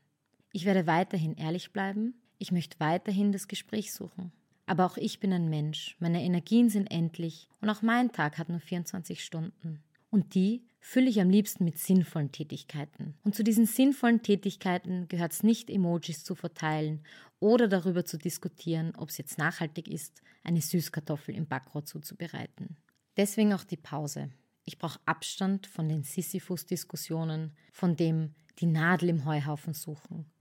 Ich 0.51 0.65
werde 0.65 0.87
weiterhin 0.87 1.37
ehrlich 1.37 1.73
bleiben, 1.73 2.15
ich 2.39 2.53
möchte 2.53 2.81
weiterhin 2.81 3.33
das 3.33 3.49
Gespräch 3.49 3.93
suchen. 3.93 4.33
Aber 4.73 4.87
auch 4.87 4.97
ich 4.97 5.21
bin 5.21 5.35
ein 5.35 5.51
Mensch, 5.51 5.97
meine 5.99 6.25
Energien 6.25 6.71
sind 6.71 6.87
endlich 6.87 7.47
und 7.61 7.69
auch 7.69 7.83
mein 7.83 8.11
Tag 8.11 8.39
hat 8.39 8.49
nur 8.49 8.59
24 8.59 9.23
Stunden. 9.23 9.83
Und 10.09 10.35
die 10.35 10.65
fülle 10.81 11.11
ich 11.11 11.21
am 11.21 11.29
liebsten 11.29 11.67
mit 11.67 11.79
sinnvollen 11.79 12.33
Tätigkeiten. 12.33 13.13
Und 13.23 13.35
zu 13.35 13.45
diesen 13.45 13.67
sinnvollen 13.67 14.23
Tätigkeiten 14.23 15.09
gehört 15.09 15.33
es 15.33 15.43
nicht, 15.43 15.69
Emojis 15.69 16.25
zu 16.25 16.35
verteilen 16.35 17.05
oder 17.39 17.69
darüber 17.69 18.07
zu 18.07 18.17
diskutieren, 18.17 18.95
ob 18.97 19.11
es 19.11 19.19
jetzt 19.19 19.37
nachhaltig 19.37 19.89
ist, 19.89 20.23
eine 20.43 20.63
Süßkartoffel 20.63 21.35
im 21.35 21.47
Backrohr 21.47 21.85
zuzubereiten. 21.85 22.79
Deswegen 23.19 23.53
auch 23.53 23.65
die 23.65 23.77
Pause. 23.77 24.31
Ich 24.65 24.79
brauche 24.79 25.01
Abstand 25.05 25.67
von 25.67 25.87
den 25.91 26.03
Sisyphus-Diskussionen, 26.03 27.53
von 27.73 27.95
dem 27.95 28.35
die 28.61 28.67
Nadel 28.69 29.11
im 29.11 29.27
Heuhaufen 29.27 29.75
suchen. 29.75 30.33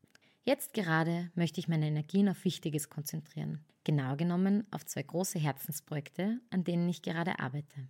Jetzt 0.43 0.73
gerade 0.73 1.29
möchte 1.35 1.59
ich 1.59 1.67
meine 1.67 1.87
Energien 1.87 2.27
auf 2.27 2.43
Wichtiges 2.45 2.89
konzentrieren. 2.89 3.63
Genau 3.83 4.15
genommen 4.15 4.65
auf 4.71 4.85
zwei 4.85 5.03
große 5.03 5.37
Herzensprojekte, 5.37 6.39
an 6.49 6.63
denen 6.63 6.89
ich 6.89 7.03
gerade 7.03 7.39
arbeite. 7.39 7.87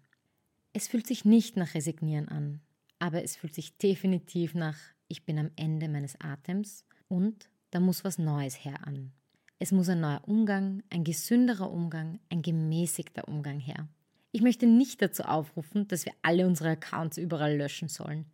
Es 0.74 0.88
fühlt 0.88 1.08
sich 1.08 1.24
nicht 1.24 1.56
nach 1.56 1.74
Resignieren 1.76 2.28
an, 2.28 2.62
aber 3.00 3.24
es 3.24 3.36
fühlt 3.36 3.54
sich 3.54 3.78
definitiv 3.78 4.54
nach 4.54 4.78
Ich 5.08 5.26
bin 5.26 5.40
am 5.40 5.52
Ende 5.56 5.88
meines 5.88 6.20
Atems 6.20 6.86
und 7.08 7.50
da 7.72 7.80
muss 7.80 8.04
was 8.04 8.18
Neues 8.18 8.66
her 8.66 8.86
an. 8.86 9.14
Es 9.60 9.72
muss 9.72 9.90
ein 9.90 10.02
neuer 10.02 10.22
Umgang, 10.26 10.84
ein 10.90 11.04
gesünderer 11.04 11.72
Umgang, 11.72 12.20
ein 12.30 12.42
gemäßigter 12.42 13.28
Umgang 13.28 13.60
her. 13.60 13.88
Ich 14.32 14.42
möchte 14.42 14.66
nicht 14.66 15.02
dazu 15.02 15.24
aufrufen, 15.24 15.88
dass 15.88 16.06
wir 16.06 16.14
alle 16.22 16.48
unsere 16.48 16.72
Accounts 16.72 17.18
überall 17.18 17.56
löschen 17.58 17.88
sollen. 17.88 18.26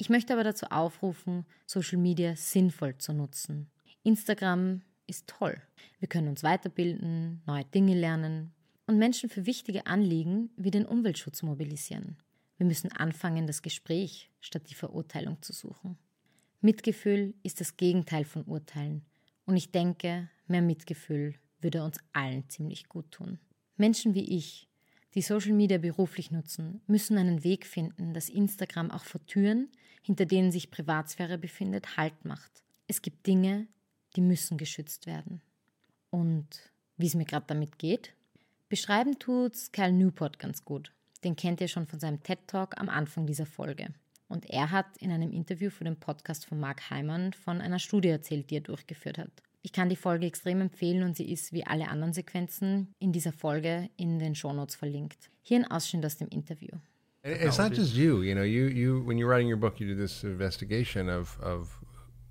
Ich 0.00 0.08
möchte 0.08 0.32
aber 0.32 0.44
dazu 0.44 0.64
aufrufen, 0.70 1.44
Social 1.66 1.98
Media 1.98 2.34
sinnvoll 2.34 2.96
zu 2.96 3.12
nutzen. 3.12 3.70
Instagram 4.02 4.80
ist 5.06 5.26
toll. 5.26 5.60
Wir 5.98 6.08
können 6.08 6.28
uns 6.28 6.42
weiterbilden, 6.42 7.42
neue 7.46 7.66
Dinge 7.66 7.94
lernen 7.94 8.54
und 8.86 8.96
Menschen 8.96 9.28
für 9.28 9.44
wichtige 9.44 9.84
Anliegen 9.84 10.48
wie 10.56 10.70
den 10.70 10.86
Umweltschutz 10.86 11.42
mobilisieren. 11.42 12.16
Wir 12.56 12.64
müssen 12.64 12.90
anfangen, 12.92 13.46
das 13.46 13.60
Gespräch 13.60 14.30
statt 14.40 14.70
die 14.70 14.74
Verurteilung 14.74 15.42
zu 15.42 15.52
suchen. 15.52 15.98
Mitgefühl 16.62 17.34
ist 17.42 17.60
das 17.60 17.76
Gegenteil 17.76 18.24
von 18.24 18.44
Urteilen. 18.44 19.04
Und 19.44 19.58
ich 19.58 19.70
denke, 19.70 20.30
mehr 20.46 20.62
Mitgefühl 20.62 21.34
würde 21.60 21.84
uns 21.84 21.98
allen 22.14 22.48
ziemlich 22.48 22.88
gut 22.88 23.10
tun. 23.10 23.38
Menschen 23.76 24.14
wie 24.14 24.34
ich, 24.34 24.69
die 25.14 25.22
Social 25.22 25.52
Media 25.52 25.78
beruflich 25.78 26.30
nutzen, 26.30 26.80
müssen 26.86 27.18
einen 27.18 27.42
Weg 27.42 27.66
finden, 27.66 28.14
dass 28.14 28.28
Instagram 28.28 28.90
auch 28.90 29.04
vor 29.04 29.24
Türen, 29.26 29.68
hinter 30.02 30.24
denen 30.24 30.52
sich 30.52 30.70
Privatsphäre 30.70 31.38
befindet, 31.38 31.96
Halt 31.96 32.24
macht. 32.24 32.62
Es 32.86 33.02
gibt 33.02 33.26
Dinge, 33.26 33.66
die 34.16 34.20
müssen 34.20 34.56
geschützt 34.56 35.06
werden. 35.06 35.42
Und 36.10 36.48
wie 36.96 37.06
es 37.06 37.14
mir 37.14 37.24
gerade 37.24 37.46
damit 37.46 37.78
geht? 37.78 38.14
Beschreiben 38.68 39.18
tut's 39.18 39.72
Cal 39.72 39.92
Newport 39.92 40.38
ganz 40.38 40.64
gut. 40.64 40.92
Den 41.24 41.36
kennt 41.36 41.60
ihr 41.60 41.68
schon 41.68 41.86
von 41.86 42.00
seinem 42.00 42.22
TED 42.22 42.46
Talk 42.46 42.80
am 42.80 42.88
Anfang 42.88 43.26
dieser 43.26 43.46
Folge. 43.46 43.88
Und 44.28 44.48
er 44.48 44.70
hat 44.70 44.96
in 44.98 45.10
einem 45.10 45.32
Interview 45.32 45.70
für 45.70 45.84
den 45.84 45.98
Podcast 45.98 46.46
von 46.46 46.60
Mark 46.60 46.88
Heimann 46.88 47.32
von 47.32 47.60
einer 47.60 47.80
Studie 47.80 48.08
erzählt, 48.08 48.50
die 48.50 48.56
er 48.56 48.60
durchgeführt 48.60 49.18
hat. 49.18 49.42
Ich 49.62 49.72
kann 49.72 49.88
die 49.90 49.96
Folge 49.96 50.26
extrem 50.26 50.60
empfehlen 50.62 51.02
und 51.02 51.16
sie 51.16 51.30
ist 51.30 51.52
wie 51.52 51.66
alle 51.66 51.88
anderen 51.88 52.12
Sequenzen 52.14 52.94
in 52.98 53.12
dieser 53.12 53.32
Folge 53.32 53.90
in 53.96 54.18
den 54.18 54.34
Shownotes 54.34 54.74
verlinkt. 54.74 55.30
Hier 55.42 55.58
ein 55.58 55.70
Ausschnitt 55.70 56.04
aus 56.06 56.16
dem 56.16 56.28
Interview. 56.28 56.70
It's 57.22 57.58
not 57.58 57.74
just 57.76 57.94
you, 57.94 58.22
you 58.22 58.34
know. 58.34 58.42
You 58.44 58.68
you 58.68 59.06
when 59.06 59.18
you're 59.18 59.28
writing 59.28 59.48
your 59.50 59.58
book, 59.58 59.78
you 59.78 59.86
do 59.86 59.94
this 59.94 60.24
investigation 60.24 61.10
of 61.10 61.38
of 61.42 61.78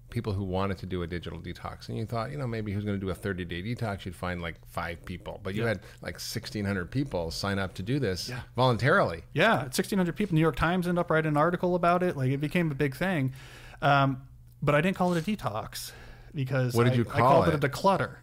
people 0.09 0.33
who 0.33 0.43
wanted 0.43 0.79
to 0.79 0.87
do 0.87 1.03
a 1.03 1.07
digital 1.07 1.39
detox 1.39 1.87
and 1.87 1.95
you 1.99 2.03
thought 2.03 2.31
you 2.31 2.37
know 2.39 2.47
maybe 2.47 2.71
who's 2.73 2.83
going 2.83 2.99
to 2.99 3.05
do 3.05 3.11
a 3.11 3.13
30 3.13 3.45
day 3.45 3.61
detox 3.61 4.05
you'd 4.05 4.15
find 4.15 4.41
like 4.41 4.55
five 4.65 5.05
people 5.05 5.39
but 5.43 5.53
you 5.53 5.61
Yeah. 5.61 5.67
had 5.67 5.81
like 6.01 6.17
1600 6.19 6.89
people 6.89 7.29
sign 7.29 7.59
up 7.59 7.75
to 7.75 7.83
do 7.83 7.99
this 7.99 8.27
Yeah. 8.27 8.39
voluntarily 8.55 9.21
Yeah, 9.33 9.65
1,600 9.69 10.15
people. 10.15 10.33
New 10.33 10.41
York 10.41 10.55
Times 10.55 10.87
ended 10.87 10.99
up 10.99 11.11
writing 11.11 11.29
an 11.29 11.37
article 11.37 11.75
about 11.75 12.01
it. 12.01 12.17
Like 12.17 12.31
it 12.31 12.41
became 12.41 12.71
a 12.71 12.73
big 12.73 12.95
thing. 12.95 13.35
Um, 13.83 14.23
but 14.63 14.73
I 14.73 14.81
didn't 14.81 14.97
call 14.97 15.13
it 15.13 15.19
a 15.19 15.31
detox 15.31 15.91
because 16.33 16.73
What 16.73 16.85
did 16.85 16.93
I, 16.93 16.95
you 16.97 17.01
I 17.13 17.19
call 17.19 17.31
called 17.43 17.47
it? 17.49 17.53
it? 17.55 17.63
a 17.63 17.69
declutter. 17.69 18.17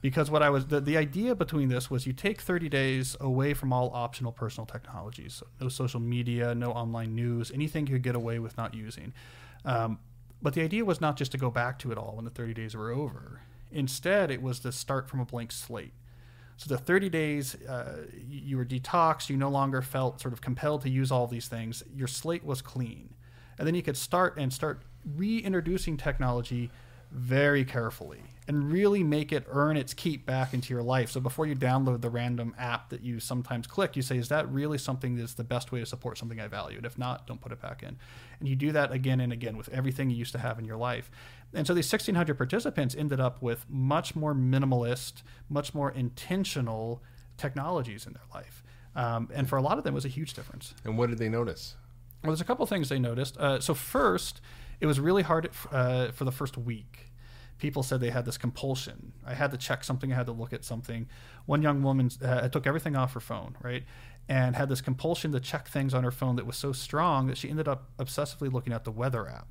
Because 0.00 0.30
what 0.30 0.42
I 0.42 0.48
was 0.48 0.66
the, 0.66 0.80
the 0.80 0.96
idea 0.96 1.34
between 1.34 1.68
this 1.68 1.90
was 1.90 2.06
you 2.06 2.14
take 2.14 2.40
30 2.40 2.68
days 2.70 3.16
away 3.20 3.52
from 3.52 3.70
all 3.72 3.90
optional 3.92 4.32
personal 4.32 4.64
technologies, 4.66 5.34
so 5.34 5.46
no 5.60 5.68
social 5.68 6.00
media, 6.00 6.54
no 6.54 6.72
online 6.72 7.14
news, 7.14 7.50
anything 7.52 7.86
you 7.86 7.94
could 7.94 8.02
get 8.02 8.14
away 8.14 8.38
with 8.38 8.56
not 8.56 8.72
using. 8.74 9.12
Um, 9.66 9.98
but 10.40 10.54
the 10.54 10.62
idea 10.62 10.86
was 10.86 11.02
not 11.02 11.16
just 11.16 11.32
to 11.32 11.38
go 11.38 11.50
back 11.50 11.78
to 11.80 11.92
it 11.92 11.98
all 11.98 12.16
when 12.16 12.24
the 12.24 12.30
30 12.30 12.54
days 12.54 12.74
were 12.74 12.90
over. 12.90 13.42
Instead, 13.70 14.30
it 14.30 14.40
was 14.40 14.60
to 14.60 14.72
start 14.72 15.06
from 15.06 15.20
a 15.20 15.26
blank 15.26 15.52
slate. 15.52 15.92
So 16.56 16.74
the 16.74 16.78
30 16.78 17.08
days, 17.10 17.54
uh, 17.66 18.06
you 18.26 18.40
you 18.40 18.56
were 18.56 18.64
detoxed. 18.64 19.28
You 19.28 19.36
no 19.36 19.50
longer 19.50 19.82
felt 19.82 20.20
sort 20.20 20.32
of 20.32 20.40
compelled 20.40 20.80
to 20.82 20.90
use 20.90 21.10
all 21.12 21.26
these 21.26 21.46
things. 21.48 21.82
Your 21.94 22.08
slate 22.08 22.44
was 22.44 22.62
clean, 22.62 23.14
and 23.58 23.66
then 23.66 23.74
you 23.74 23.82
could 23.82 23.96
start 23.98 24.36
and 24.38 24.50
start 24.52 24.82
reintroducing 25.16 25.96
technology 25.98 26.70
very 27.10 27.64
carefully 27.64 28.20
and 28.46 28.72
really 28.72 29.04
make 29.04 29.32
it 29.32 29.44
earn 29.48 29.76
its 29.76 29.94
keep 29.94 30.26
back 30.26 30.52
into 30.52 30.74
your 30.74 30.82
life. 30.82 31.10
So 31.10 31.20
before 31.20 31.46
you 31.46 31.54
download 31.54 32.00
the 32.00 32.10
random 32.10 32.54
app 32.58 32.88
that 32.90 33.00
you 33.00 33.20
sometimes 33.20 33.66
click, 33.66 33.94
you 33.94 34.02
say, 34.02 34.18
"Is 34.18 34.28
that 34.28 34.50
really 34.50 34.78
something 34.78 35.14
that's 35.14 35.34
the 35.34 35.44
best 35.44 35.70
way 35.70 35.78
to 35.80 35.86
support 35.86 36.18
something 36.18 36.40
I 36.40 36.48
value?" 36.48 36.80
If 36.82 36.98
not, 36.98 37.26
don't 37.26 37.40
put 37.40 37.52
it 37.52 37.60
back 37.60 37.82
in. 37.82 37.96
And 38.40 38.48
you 38.48 38.56
do 38.56 38.72
that 38.72 38.90
again 38.90 39.20
and 39.20 39.32
again 39.32 39.56
with 39.56 39.68
everything 39.68 40.10
you 40.10 40.16
used 40.16 40.32
to 40.32 40.38
have 40.38 40.58
in 40.58 40.64
your 40.64 40.76
life. 40.76 41.10
And 41.52 41.66
so 41.66 41.74
these 41.74 41.90
1,600 41.90 42.36
participants 42.36 42.94
ended 42.96 43.20
up 43.20 43.42
with 43.42 43.66
much 43.68 44.16
more 44.16 44.34
minimalist, 44.34 45.22
much 45.48 45.74
more 45.74 45.90
intentional 45.90 47.02
technologies 47.36 48.06
in 48.06 48.12
their 48.12 48.26
life. 48.34 48.62
Um, 48.94 49.28
and 49.32 49.48
for 49.48 49.56
a 49.56 49.62
lot 49.62 49.78
of 49.78 49.84
them, 49.84 49.94
it 49.94 49.96
was 49.96 50.04
a 50.04 50.08
huge 50.08 50.34
difference. 50.34 50.74
and 50.84 50.98
what 50.98 51.10
did 51.10 51.18
they 51.18 51.28
notice 51.28 51.76
Well, 52.22 52.32
there's 52.32 52.40
a 52.40 52.44
couple 52.44 52.66
things 52.66 52.88
they 52.88 52.98
noticed. 52.98 53.36
Uh, 53.38 53.60
so 53.60 53.74
first, 53.74 54.40
it 54.80 54.86
was 54.86 54.98
really 54.98 55.22
hard 55.22 55.50
uh, 55.70 56.10
for 56.12 56.24
the 56.24 56.32
first 56.32 56.56
week. 56.56 57.12
People 57.58 57.82
said 57.82 58.00
they 58.00 58.10
had 58.10 58.24
this 58.24 58.38
compulsion. 58.38 59.12
I 59.26 59.34
had 59.34 59.50
to 59.50 59.58
check 59.58 59.84
something. 59.84 60.12
I 60.12 60.16
had 60.16 60.26
to 60.26 60.32
look 60.32 60.52
at 60.54 60.64
something. 60.64 61.08
One 61.44 61.60
young 61.60 61.82
woman 61.82 62.10
uh, 62.24 62.48
took 62.48 62.66
everything 62.66 62.96
off 62.96 63.12
her 63.12 63.20
phone, 63.20 63.56
right, 63.62 63.84
and 64.28 64.56
had 64.56 64.70
this 64.70 64.80
compulsion 64.80 65.32
to 65.32 65.40
check 65.40 65.68
things 65.68 65.92
on 65.92 66.02
her 66.02 66.10
phone 66.10 66.36
that 66.36 66.46
was 66.46 66.56
so 66.56 66.72
strong 66.72 67.26
that 67.26 67.36
she 67.36 67.50
ended 67.50 67.68
up 67.68 67.90
obsessively 67.98 68.50
looking 68.50 68.72
at 68.72 68.84
the 68.84 68.90
weather 68.90 69.28
app 69.28 69.46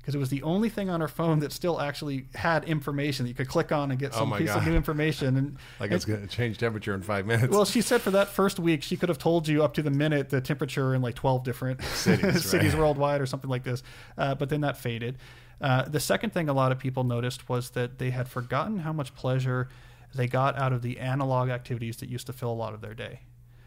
because 0.00 0.14
it 0.14 0.18
was 0.18 0.30
the 0.30 0.42
only 0.42 0.68
thing 0.68 0.88
on 0.88 1.00
her 1.00 1.08
phone 1.08 1.40
that 1.40 1.52
still 1.52 1.80
actually 1.80 2.26
had 2.34 2.64
information 2.64 3.24
that 3.24 3.28
you 3.28 3.34
could 3.34 3.48
click 3.48 3.70
on 3.70 3.90
and 3.90 4.00
get 4.00 4.12
Oh 4.14 4.20
some 4.20 4.30
my 4.30 4.38
piece 4.38 4.50
of 4.50 4.66
new 4.66 4.74
information. 4.74 5.36
And 5.36 5.56
like 5.80 5.90
it's 5.90 6.04
going 6.04 6.20
to 6.20 6.26
change 6.26 6.58
temperature 6.58 6.94
in 6.94 7.02
five 7.02 7.26
minutes 7.26 7.52
well, 7.52 7.64
she 7.64 7.82
said 7.82 8.00
for 8.00 8.10
that 8.12 8.28
first 8.28 8.58
week, 8.58 8.82
she 8.82 8.96
could 8.96 9.08
have 9.08 9.18
told 9.18 9.46
you 9.46 9.62
up 9.62 9.74
to 9.74 9.82
the 9.82 9.90
minute 9.90 10.30
the 10.30 10.40
temperature 10.40 10.94
in 10.94 11.02
like 11.02 11.14
12 11.14 11.44
different 11.44 11.82
Cities, 11.82 12.44
cities 12.50 12.74
worldwide 12.74 13.20
or 13.20 13.26
something 13.26 13.50
like 13.50 13.64
this. 13.64 13.82
Uh, 14.16 14.34
but 14.34 14.48
then 14.48 14.62
that 14.62 14.76
faded. 14.76 15.18
Uh, 15.60 15.82
the 15.82 16.00
second 16.00 16.32
thing 16.32 16.48
a 16.48 16.54
lot 16.54 16.72
of 16.72 16.78
people 16.78 17.04
noticed 17.04 17.48
was 17.48 17.70
that 17.70 17.98
they 17.98 18.10
had 18.10 18.28
forgotten 18.28 18.78
how 18.78 18.92
much 18.92 19.14
pleasure 19.14 19.68
they 20.14 20.26
got 20.26 20.58
out 20.58 20.72
of 20.72 20.82
the 20.82 20.98
analog 20.98 21.50
activities 21.50 21.98
that 21.98 22.08
used 22.08 22.26
to 22.26 22.32
fill 22.32 22.50
a 22.50 22.54
lot 22.54 22.72
of 22.72 22.80
their 22.80 22.94
day. 22.94 23.20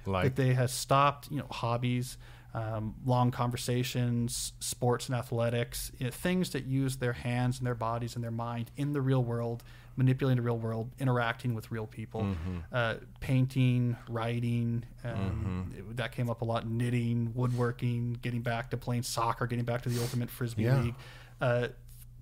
like 0.05 0.23
that 0.23 0.35
they 0.35 0.53
had 0.53 0.69
stopped, 0.69 1.29
you 1.31 1.37
know, 1.37 1.47
hobbies. 1.51 2.17
Um, 2.53 2.95
long 3.05 3.31
conversations, 3.31 4.53
sports 4.59 5.07
and 5.07 5.15
athletics, 5.15 5.91
you 5.97 6.05
know, 6.05 6.11
things 6.11 6.51
that 6.51 6.65
use 6.65 6.97
their 6.97 7.13
hands 7.13 7.57
and 7.57 7.65
their 7.67 7.75
bodies 7.75 8.15
and 8.15 8.23
their 8.23 8.31
mind 8.31 8.69
in 8.77 8.93
the 8.93 9.01
real 9.01 9.23
world, 9.23 9.63
manipulating 9.95 10.37
the 10.37 10.43
real 10.43 10.57
world, 10.57 10.91
interacting 10.99 11.53
with 11.55 11.71
real 11.71 11.87
people, 11.87 12.21
Mm-hmm. 12.21 12.57
uh, 12.71 12.95
painting, 13.19 13.95
writing. 14.09 14.83
Um, 15.03 15.71
it- 15.77 15.97
that 15.97 16.11
came 16.11 16.29
up 16.29 16.41
a 16.41 16.45
lot. 16.45 16.67
Knitting, 16.67 17.31
woodworking, 17.35 18.17
getting 18.21 18.41
back 18.41 18.69
to 18.71 18.77
playing 18.77 19.03
soccer, 19.03 19.47
getting 19.47 19.65
back 19.65 19.81
to 19.83 19.89
the 19.89 20.01
ultimate 20.01 20.29
frisbee 20.29 20.63
Yeah. 20.63 20.81
league. 20.81 20.95
Uh, 21.41 21.67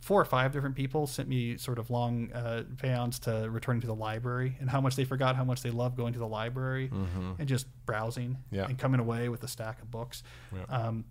four 0.01 0.19
or 0.19 0.25
five 0.25 0.51
different 0.51 0.75
people 0.75 1.07
sent 1.07 1.29
me 1.29 1.55
sort 1.57 1.77
of 1.79 1.89
long 1.89 2.31
uh, 2.33 2.63
to 3.21 3.47
returning 3.49 3.79
to 3.81 3.87
the 3.87 3.95
library 3.95 4.57
and 4.59 4.69
how 4.69 4.81
much 4.81 4.95
they 4.95 5.05
forgot 5.05 5.35
how 5.35 5.43
much 5.43 5.61
they 5.61 5.69
love 5.69 5.95
going 5.95 6.11
to 6.13 6.19
the 6.19 6.27
library 6.27 6.89
and 7.39 7.47
just 7.47 7.67
browsing 7.85 8.31
Mm-hmm. 8.31 8.55
Yeah. 8.55 8.65
and 8.65 8.77
coming 8.77 8.99
away 8.99 9.29
with 9.29 9.43
a 9.43 9.47
stack 9.47 9.81
of 9.81 9.89
books. 9.91 10.23
Yeah. 10.53 10.63
Um, 10.75 11.05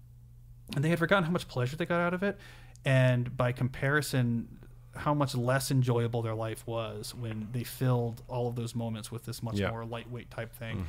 and 0.75 0.85
they 0.85 0.89
had 0.91 0.99
forgotten 0.99 1.25
how 1.25 1.31
much 1.31 1.47
pleasure 1.49 1.77
they 1.77 1.87
got 1.87 2.01
out 2.01 2.15
of 2.15 2.23
it. 2.23 2.37
And 2.85 3.37
by 3.37 3.53
comparison, 3.53 4.59
how 4.97 5.15
much 5.15 5.35
less 5.37 5.71
enjoyable 5.71 6.21
their 6.23 6.35
life 6.35 6.67
was 6.67 7.15
when 7.15 7.49
they 7.53 7.63
filled 7.65 8.23
all 8.29 8.49
of 8.49 8.57
those 8.57 8.75
moments 8.75 9.11
with 9.13 9.25
this 9.25 9.41
much 9.43 9.57
Yeah. 9.59 9.71
more 9.71 9.85
lightweight 9.85 10.31
type 10.33 10.53
thing. 10.53 10.85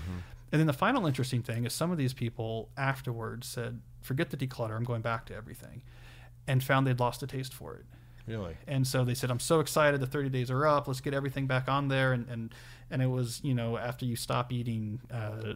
And 0.52 0.60
then 0.60 0.68
the 0.68 0.74
final 0.74 1.06
interesting 1.06 1.44
thing 1.44 1.66
is 1.66 1.74
some 1.74 1.92
of 1.92 1.98
these 1.98 2.14
people 2.14 2.70
afterwards 2.78 3.48
said, 3.48 3.80
forget 4.02 4.32
the 4.32 4.38
declutter, 4.38 4.76
I'm 4.76 4.84
going 4.84 5.02
back 5.02 5.26
to 5.28 5.36
everything, 5.36 5.82
and 6.48 6.64
found 6.64 6.88
they'd 6.88 7.00
lost 7.00 7.24
a 7.24 7.28
taste 7.28 7.54
for 7.54 7.76
it. 7.76 7.86
Really? 8.28 8.56
And 8.68 8.86
so 8.86 9.04
they 9.04 9.14
said, 9.14 9.32
I'm 9.32 9.40
so 9.40 9.60
excited. 9.60 10.00
The 10.00 10.08
30 10.08 10.30
days 10.30 10.52
are 10.52 10.66
up. 10.66 10.88
Let's 10.88 11.02
get 11.02 11.14
everything 11.14 11.48
back 11.48 11.68
on 11.68 11.88
there. 11.88 12.14
And, 12.14 12.28
and, 12.30 12.54
and 12.90 13.02
it 13.02 13.08
was, 13.08 13.42
you 13.44 13.54
know, 13.54 13.78
after 13.78 14.06
you 14.06 14.16
stop 14.16 14.52
eating 14.52 15.02
uh, 15.12 15.54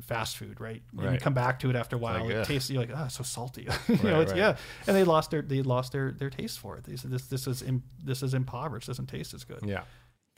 fast 0.00 0.36
food, 0.36 0.60
right? 0.60 0.82
And 0.98 1.12
you 1.12 1.18
come 1.18 1.34
back 1.34 1.58
to 1.60 1.70
it 1.70 1.76
after 1.76 1.96
a 1.96 1.98
while. 1.98 2.22
like, 2.22 2.30
it 2.30 2.36
ugh. 2.38 2.46
tastes, 2.46 2.70
you're 2.70 2.82
like, 2.82 2.92
oh, 2.94 3.08
so 3.08 3.22
salty. 3.22 3.62
you 3.88 3.96
know, 4.02 4.20
it's, 4.20 4.32
right. 4.32 4.38
yeah. 4.38 4.56
And 4.86 4.96
they 4.96 5.04
lost 5.04 5.30
their, 5.30 5.42
they 5.42 5.62
lost 5.62 5.92
their, 5.92 6.12
their 6.12 6.30
taste 6.30 6.58
for 6.58 6.76
it. 6.76 6.84
They 6.84 6.96
said, 6.96 7.10
this, 7.10 7.26
this 7.26 7.46
is, 7.46 7.62
im, 7.62 7.82
this 8.02 8.22
is 8.22 8.34
impoverished. 8.34 8.86
Doesn't 8.86 9.08
taste 9.08 9.34
as 9.34 9.44
good. 9.44 9.60
Yeah. 9.64 9.82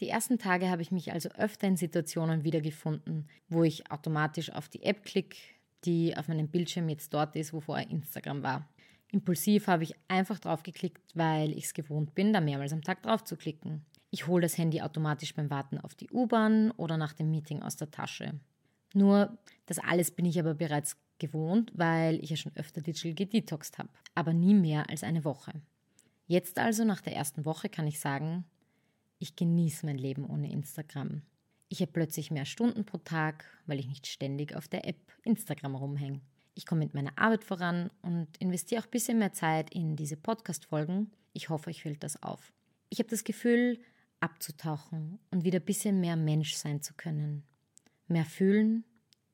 Die 0.00 0.10
ersten 0.10 0.38
Tage 0.38 0.68
habe 0.68 0.82
ich 0.82 0.90
mich 0.90 1.12
also 1.12 1.30
öfter 1.30 1.66
in 1.66 1.76
Situationen 1.76 2.44
wiedergefunden, 2.44 3.26
wo 3.48 3.64
ich 3.64 3.90
automatisch 3.90 4.52
auf 4.52 4.68
die 4.68 4.82
App 4.82 5.04
klicke, 5.04 5.38
die 5.86 6.14
auf 6.14 6.28
meinem 6.28 6.48
Bildschirm 6.48 6.90
jetzt 6.90 7.14
dort 7.14 7.34
ist, 7.34 7.54
wo 7.54 7.60
vorher 7.60 7.88
Instagram 7.90 8.42
war. 8.42 8.68
Impulsiv 9.16 9.66
habe 9.66 9.82
ich 9.82 9.94
einfach 10.08 10.38
drauf 10.38 10.62
geklickt, 10.62 11.00
weil 11.14 11.52
ich 11.52 11.64
es 11.64 11.75
gewohnt 11.75 12.14
bin, 12.14 12.35
da 12.35 12.42
mehrmals 12.42 12.75
am 12.75 12.82
Tag 12.82 13.02
drauf 13.02 13.25
zu 13.25 13.37
klicken. 13.37 13.87
Ich 14.11 14.26
hole 14.26 14.42
das 14.42 14.58
Handy 14.58 14.82
automatisch 14.82 15.35
beim 15.35 15.49
Warten 15.49 15.78
auf 15.78 15.94
die 15.94 16.11
U-Bahn 16.11 16.70
oder 16.73 16.99
nach 16.99 17.14
dem 17.14 17.30
Meeting 17.30 17.62
aus 17.62 17.76
der 17.76 17.90
Tasche. 17.90 18.38
Nur, 18.92 19.38
das 19.64 19.78
alles 19.78 20.11
bin 20.11 20.26
ich 20.26 20.38
aber 20.38 20.52
bereits 20.52 20.99
gewohnt, 21.18 21.73
weil 21.75 22.23
ich 22.23 22.28
ja 22.28 22.37
schon 22.37 22.54
öfter 22.56 22.82
digital 22.82 23.14
gedetoxed 23.14 23.78
habe, 23.78 23.88
aber 24.14 24.35
nie 24.35 24.52
mehr 24.52 24.90
als 24.90 25.02
eine 25.02 25.25
Woche. 25.25 25.62
Jetzt 26.26 26.58
also 26.58 26.85
nach 26.85 27.00
der 27.00 27.16
ersten 27.16 27.46
Woche 27.46 27.70
kann 27.70 27.87
ich 27.87 27.99
sagen, 27.99 28.44
ich 29.18 29.35
genieße 29.35 29.87
mein 29.87 29.96
Leben 29.96 30.26
ohne 30.26 30.52
Instagram. 30.52 31.23
Ich 31.70 31.80
habe 31.80 31.92
plötzlich 31.92 32.30
mehr 32.30 32.44
Stunden 32.44 32.85
pro 32.85 32.99
Tag, 32.99 33.46
weil 33.64 33.78
ich 33.80 33.88
nicht 33.88 34.06
ständig 34.06 34.54
auf 34.54 34.68
der 34.68 34.87
App 34.87 35.00
Instagram 35.25 35.75
rumhänge. 35.75 36.20
Ich 36.56 36.64
komme 36.64 36.84
mit 36.84 36.94
meiner 36.94 37.16
Arbeit 37.18 37.44
voran 37.44 37.90
und 38.00 38.28
investiere 38.38 38.80
auch 38.80 38.86
ein 38.86 38.90
bisschen 38.90 39.18
mehr 39.18 39.34
Zeit 39.34 39.75
in 39.75 39.94
diese 39.94 40.16
Podcast-Folgen. 40.16 41.12
Ich 41.34 41.50
hoffe, 41.50 41.68
euch 41.68 41.82
fällt 41.82 42.02
das 42.02 42.22
auf. 42.22 42.50
Ich 42.88 42.98
habe 42.98 43.10
das 43.10 43.25
Gefühl, 43.25 43.78
abzutauchen 44.20 45.18
und 45.30 45.44
wieder 45.44 45.60
ein 45.60 45.66
bisschen 45.66 46.00
mehr 46.00 46.16
Mensch 46.16 46.54
sein 46.54 46.80
zu 46.80 46.94
können. 46.94 47.44
Mehr 48.08 48.25
fühlen, 48.25 48.84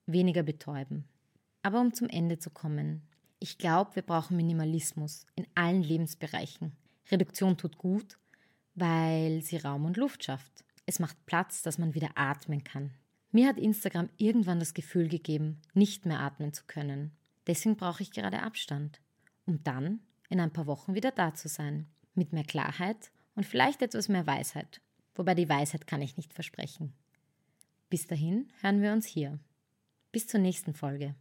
weniger 0.07 0.43
betäuben. 0.43 1.05
Aber 1.63 1.81
um 1.81 1.95
zum 1.95 2.09
Ende 2.09 2.41
zu 2.41 2.51
kommen, 2.51 3.03
ich 3.39 3.57
glaube, 3.57 3.95
wir 3.95 4.03
brauchen 4.03 4.37
Minimalismus 4.37 5.25
in 5.37 5.47
allen 5.55 5.85
Lebensbereichen. 5.85 6.73
Reduktion 7.09 7.57
tut 7.57 7.79
gut, 7.79 8.19
weil 8.75 9.43
sie 9.43 9.59
Raum 9.59 9.85
und 9.85 9.97
Luft 9.97 10.25
schafft. 10.25 10.65
Es 10.87 10.99
macht 10.99 11.25
Platz, 11.25 11.63
dass 11.63 11.79
man 11.79 11.95
wieder 11.95 12.11
atmen 12.17 12.65
kann. 12.65 12.91
Mir 13.33 13.49
hat 13.49 13.59
Instagram 13.59 14.11
irgendwann 14.19 14.61
das 14.61 14.75
Gefühl 14.75 15.09
gegeben, 15.09 15.61
nicht 15.73 16.05
mehr 16.05 16.21
atmen 16.21 16.53
zu 16.53 16.65
können. 16.67 17.13
Deswegen 17.47 17.77
brauche 17.77 18.03
ich 18.03 18.13
gerade 18.13 18.43
Abstand, 18.43 19.01
um 19.47 19.65
dann 19.65 20.01
in 20.29 20.39
ein 20.39 20.53
paar 20.53 20.67
Wochen 20.67 20.95
wieder 20.95 21.11
da 21.11 21.35
zu 21.35 21.49
sein, 21.49 21.87
mit 22.15 22.33
mehr 22.33 22.45
Klarheit 22.45 23.11
und 23.35 23.47
vielleicht 23.47 23.83
etwas 23.83 24.09
mehr 24.09 24.27
Weisheit. 24.27 24.81
Wobei 25.15 25.35
die 25.35 25.49
Weisheit 25.49 25.87
kann 25.87 26.03
ich 26.03 26.17
nicht 26.17 26.35
versprechen. 26.35 26.93
Bis 27.89 28.07
dahin 28.07 28.49
hören 28.61 28.83
wir 28.83 28.93
uns 28.93 29.07
hier. 29.07 29.39
Bis 30.13 30.27
zur 30.27 30.41
nächsten 30.41 30.75
Folge. 30.75 31.15